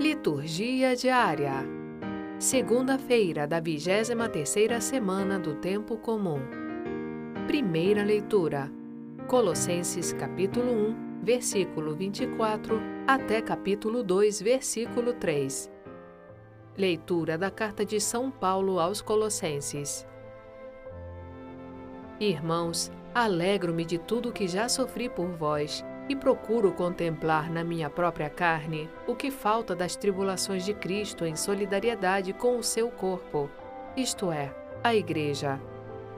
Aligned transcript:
Liturgia 0.00 0.96
diária. 0.96 1.56
Segunda-feira 2.38 3.46
da 3.46 3.60
23ª 3.60 4.80
semana 4.80 5.38
do 5.38 5.56
tempo 5.56 5.98
comum. 5.98 6.40
Primeira 7.46 8.02
leitura. 8.02 8.72
Colossenses 9.28 10.14
capítulo 10.14 10.72
1, 10.72 11.20
versículo 11.22 11.94
24 11.94 12.80
até 13.06 13.42
capítulo 13.42 14.02
2, 14.02 14.40
versículo 14.40 15.12
3. 15.12 15.70
Leitura 16.78 17.36
da 17.36 17.50
carta 17.50 17.84
de 17.84 18.00
São 18.00 18.30
Paulo 18.30 18.80
aos 18.80 19.02
Colossenses. 19.02 20.06
Irmãos, 22.18 22.90
alegro-me 23.14 23.84
de 23.84 23.98
tudo 23.98 24.32
que 24.32 24.48
já 24.48 24.66
sofri 24.66 25.10
por 25.10 25.28
vós 25.32 25.84
e 26.10 26.16
procuro 26.16 26.72
contemplar 26.72 27.48
na 27.48 27.62
minha 27.62 27.88
própria 27.88 28.28
carne 28.28 28.90
o 29.06 29.14
que 29.14 29.30
falta 29.30 29.76
das 29.76 29.94
tribulações 29.94 30.64
de 30.64 30.74
Cristo 30.74 31.24
em 31.24 31.36
solidariedade 31.36 32.32
com 32.32 32.58
o 32.58 32.64
seu 32.64 32.90
corpo, 32.90 33.48
isto 33.96 34.32
é, 34.32 34.52
a 34.82 34.92
Igreja. 34.92 35.60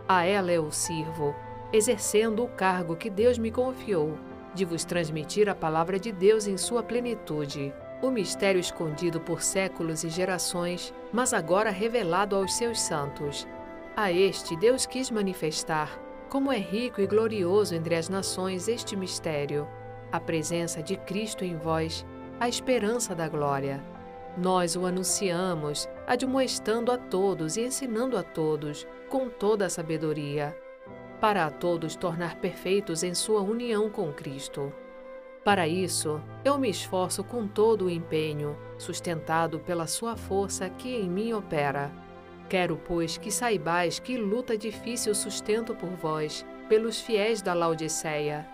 A 0.09 0.25
ela 0.25 0.51
eu 0.51 0.71
sirvo, 0.71 1.37
exercendo 1.71 2.43
o 2.43 2.49
cargo 2.49 2.97
que 2.97 3.11
Deus 3.11 3.37
me 3.37 3.51
confiou, 3.51 4.17
de 4.55 4.65
vos 4.65 4.83
transmitir 4.83 5.47
a 5.47 5.55
palavra 5.55 5.99
de 5.99 6.11
Deus 6.11 6.47
em 6.47 6.57
sua 6.57 6.83
plenitude, 6.83 7.71
o 8.01 8.11
mistério 8.11 8.61
escondido 8.61 9.21
por 9.21 9.43
séculos 9.43 10.05
e 10.05 10.09
gerações, 10.09 10.95
mas 11.13 11.35
agora 11.35 11.69
revelado 11.69 12.35
aos 12.35 12.55
seus 12.55 12.81
santos. 12.81 13.47
A 13.95 14.11
este 14.11 14.57
Deus 14.57 14.87
quis 14.87 15.11
manifestar, 15.11 16.01
como 16.31 16.51
é 16.51 16.57
rico 16.57 16.99
e 17.03 17.07
glorioso 17.07 17.75
entre 17.75 17.95
as 17.95 18.09
nações 18.09 18.69
este 18.69 18.97
mistério 18.97 19.69
a 20.13 20.21
presença 20.21 20.83
de 20.83 20.95
Cristo 20.95 21.43
em 21.43 21.57
vós, 21.57 22.07
a 22.39 22.47
esperança 22.47 23.15
da 23.15 23.27
glória. 23.29 23.83
Nós 24.37 24.77
o 24.77 24.85
anunciamos, 24.85 25.89
admoestando 26.07 26.93
a 26.93 26.99
todos 26.99 27.57
e 27.57 27.63
ensinando 27.63 28.17
a 28.19 28.23
todos, 28.23 28.87
com 29.09 29.29
toda 29.29 29.67
a 29.67 29.71
sabedoria, 29.71 30.57
para 31.19 31.47
a 31.47 31.51
todos 31.51 31.97
tornar 31.97 32.37
perfeitos 32.37 33.03
em 33.03 33.15
sua 33.15 33.41
união 33.41 33.89
com 33.89 34.13
Cristo. 34.13 34.73
Para 35.45 35.67
isso, 35.67 36.21
eu 36.45 36.59
me 36.59 36.69
esforço 36.69 37.25
com 37.25 37.49
todo 37.49 37.87
o 37.87 37.91
empenho, 37.91 38.57
sustentado 38.79 39.59
pela 39.61 39.87
sua 39.87 40.17
força 40.17 40.69
que 40.69 40.95
em 40.95 41.09
mim 41.09 41.33
opera. 41.33 41.91
Quero, 42.49 42.77
pois, 42.77 43.17
que 43.17 43.31
saibais 43.31 43.99
que 43.99 44.17
luta 44.17 44.59
difícil 44.59 45.15
sustento 45.15 45.75
por 45.75 45.91
vós, 45.91 46.47
pelos 46.69 47.01
fiéis 47.01 47.41
da 47.43 47.55
Laodiceia 47.55 48.47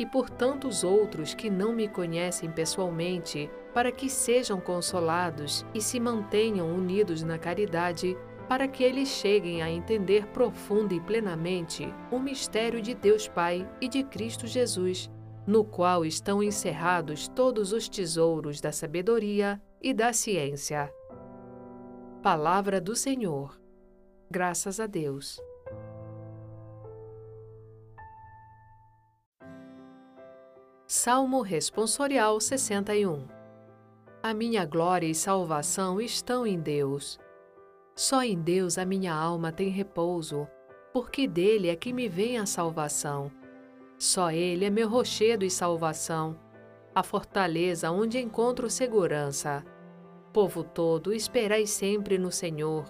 e 0.00 0.06
por 0.06 0.30
tantos 0.30 0.82
outros 0.82 1.34
que 1.34 1.50
não 1.50 1.74
me 1.74 1.86
conhecem 1.86 2.50
pessoalmente, 2.50 3.50
para 3.74 3.92
que 3.92 4.08
sejam 4.08 4.58
consolados 4.58 5.62
e 5.74 5.80
se 5.82 6.00
mantenham 6.00 6.74
unidos 6.74 7.22
na 7.22 7.38
caridade, 7.38 8.16
para 8.48 8.66
que 8.66 8.82
eles 8.82 9.10
cheguem 9.10 9.60
a 9.60 9.70
entender 9.70 10.26
profunda 10.28 10.94
e 10.94 11.00
plenamente 11.02 11.86
o 12.10 12.18
mistério 12.18 12.80
de 12.80 12.94
Deus 12.94 13.28
Pai 13.28 13.70
e 13.78 13.88
de 13.88 14.02
Cristo 14.02 14.46
Jesus, 14.46 15.10
no 15.46 15.64
qual 15.64 16.02
estão 16.06 16.42
encerrados 16.42 17.28
todos 17.28 17.70
os 17.74 17.86
tesouros 17.86 18.58
da 18.58 18.72
sabedoria 18.72 19.60
e 19.82 19.92
da 19.92 20.14
ciência. 20.14 20.90
Palavra 22.22 22.80
do 22.80 22.96
Senhor. 22.96 23.60
Graças 24.30 24.80
a 24.80 24.86
Deus. 24.86 25.38
Salmo 30.92 31.40
Responsorial 31.40 32.40
61 32.40 33.24
A 34.20 34.34
minha 34.34 34.64
glória 34.64 35.06
e 35.06 35.14
salvação 35.14 36.00
estão 36.00 36.44
em 36.44 36.58
Deus. 36.58 37.16
Só 37.94 38.24
em 38.24 38.36
Deus 38.36 38.76
a 38.76 38.84
minha 38.84 39.14
alma 39.14 39.52
tem 39.52 39.68
repouso, 39.68 40.48
porque 40.92 41.28
dele 41.28 41.68
é 41.68 41.76
que 41.76 41.92
me 41.92 42.08
vem 42.08 42.38
a 42.38 42.44
salvação. 42.44 43.30
Só 44.00 44.32
ele 44.32 44.64
é 44.64 44.68
meu 44.68 44.88
rochedo 44.88 45.44
e 45.44 45.50
salvação, 45.50 46.36
a 46.92 47.04
fortaleza 47.04 47.92
onde 47.92 48.18
encontro 48.18 48.68
segurança. 48.68 49.64
Povo 50.32 50.64
todo, 50.64 51.14
esperai 51.14 51.68
sempre 51.68 52.18
no 52.18 52.32
Senhor, 52.32 52.84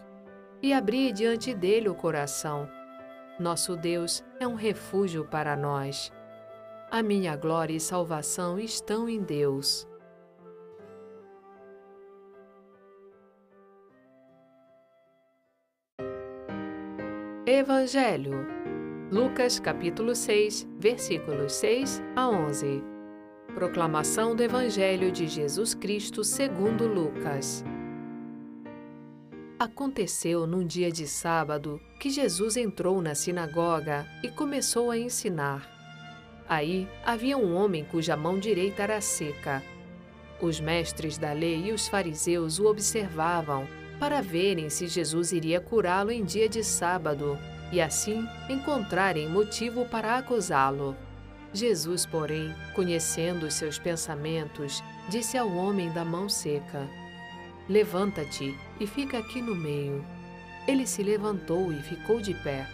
e 0.62 0.72
abri 0.72 1.12
diante 1.12 1.52
dele 1.52 1.90
o 1.90 1.94
coração. 1.94 2.66
Nosso 3.38 3.76
Deus 3.76 4.24
é 4.40 4.48
um 4.48 4.54
refúgio 4.54 5.26
para 5.26 5.54
nós. 5.54 6.10
A 6.92 7.04
minha 7.04 7.36
glória 7.36 7.72
e 7.72 7.78
salvação 7.78 8.58
estão 8.58 9.08
em 9.08 9.22
Deus. 9.22 9.86
Evangelho. 17.46 18.44
Lucas 19.08 19.60
capítulo 19.60 20.16
6, 20.16 20.66
versículos 20.80 21.52
6 21.52 22.02
a 22.16 22.28
11. 22.28 22.82
Proclamação 23.54 24.34
do 24.34 24.42
Evangelho 24.42 25.12
de 25.12 25.28
Jesus 25.28 25.74
Cristo 25.74 26.24
segundo 26.24 26.88
Lucas. 26.88 27.64
Aconteceu 29.60 30.44
num 30.44 30.66
dia 30.66 30.90
de 30.90 31.06
sábado 31.06 31.80
que 32.00 32.10
Jesus 32.10 32.56
entrou 32.56 33.00
na 33.00 33.14
sinagoga 33.14 34.04
e 34.24 34.28
começou 34.28 34.90
a 34.90 34.98
ensinar. 34.98 35.79
Aí 36.50 36.88
havia 37.04 37.38
um 37.38 37.54
homem 37.54 37.84
cuja 37.84 38.16
mão 38.16 38.36
direita 38.36 38.82
era 38.82 39.00
seca. 39.00 39.62
Os 40.40 40.58
mestres 40.58 41.16
da 41.16 41.32
lei 41.32 41.66
e 41.66 41.72
os 41.72 41.86
fariseus 41.86 42.58
o 42.58 42.66
observavam 42.66 43.68
para 44.00 44.20
verem 44.20 44.68
se 44.68 44.88
Jesus 44.88 45.30
iria 45.30 45.60
curá-lo 45.60 46.10
em 46.10 46.24
dia 46.24 46.48
de 46.48 46.64
sábado 46.64 47.38
e 47.70 47.80
assim 47.80 48.26
encontrarem 48.48 49.28
motivo 49.28 49.84
para 49.84 50.16
acusá-lo. 50.16 50.96
Jesus, 51.54 52.04
porém, 52.04 52.52
conhecendo 52.74 53.46
os 53.46 53.54
seus 53.54 53.78
pensamentos, 53.78 54.82
disse 55.08 55.38
ao 55.38 55.48
homem 55.54 55.92
da 55.92 56.04
mão 56.04 56.28
seca: 56.28 56.88
Levanta-te 57.68 58.58
e 58.80 58.88
fica 58.88 59.18
aqui 59.18 59.40
no 59.40 59.54
meio. 59.54 60.04
Ele 60.66 60.84
se 60.84 61.00
levantou 61.04 61.72
e 61.72 61.80
ficou 61.80 62.20
de 62.20 62.34
pé. 62.34 62.66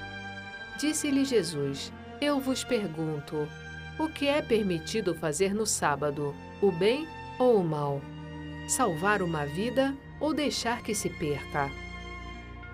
Disse-lhe 0.79 1.27
Jesus: 1.27 1.93
Eu 2.23 2.41
vos 2.41 2.65
pergunto, 2.65 3.47
o 3.99 4.09
que 4.09 4.27
é 4.27 4.43
permitido 4.43 5.15
fazer 5.15 5.55
no 5.55 5.65
sábado, 5.67 6.35
o 6.61 6.71
bem 6.71 7.07
ou 7.39 7.61
o 7.61 7.65
mal? 7.65 8.01
Salvar 8.69 9.23
uma 9.23 9.47
vida 9.47 9.97
ou 10.21 10.35
deixar 10.35 10.83
que 10.83 10.95
se 10.95 11.09
perca? 11.09 11.71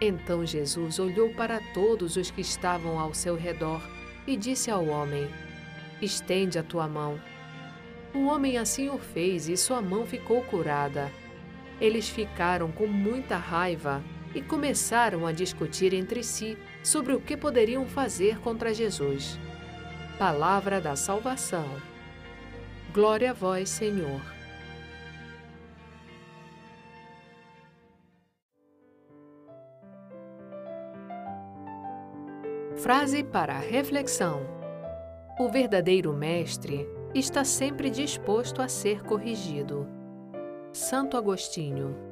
Então 0.01 0.45
Jesus 0.45 0.99
olhou 0.99 1.31
para 1.31 1.61
todos 1.73 2.17
os 2.17 2.31
que 2.31 2.41
estavam 2.41 2.99
ao 2.99 3.15
seu 3.15 3.37
redor 3.37 3.81
e 4.27 4.37
disse 4.37 4.71
ao 4.71 4.85
homem: 4.87 5.29
Estende 6.01 6.59
a 6.59 6.63
tua 6.63 6.89
mão. 6.89 7.21
O 8.13 8.27
homem 8.27 8.59
assim 8.59 8.89
o 8.89 8.99
fez 8.99 9.49
e 9.49 9.57
sua 9.57 9.81
mão 9.81 10.05
ficou 10.05 10.43
curada. 10.43 11.11
Eles 11.81 12.09
ficaram 12.09 12.71
com 12.73 12.87
muita 12.87 13.37
raiva 13.37 14.03
e 14.35 14.43
começaram 14.43 15.27
a 15.27 15.33
discutir 15.33 15.95
entre 15.95 16.23
si 16.23 16.59
sobre 16.83 17.13
o 17.13 17.21
que 17.21 17.37
poderiam 17.37 17.87
fazer 17.87 18.39
contra 18.41 18.75
Jesus. 18.75 19.39
Palavra 20.19 20.81
da 20.81 20.95
salvação. 20.95 21.67
Glória 22.93 23.31
a 23.31 23.35
vós, 23.35 23.71
Senhor. 23.71 24.21
Frase 32.77 33.25
para 33.25 33.59
reflexão: 33.59 34.47
O 35.39 35.49
verdadeiro 35.49 36.13
mestre 36.13 36.87
está 37.15 37.43
sempre 37.43 37.89
disposto 37.91 38.61
a 38.61 38.69
ser 38.69 39.03
corrigido. 39.03 39.89
Santo 40.73 41.17
Agostinho 41.17 42.12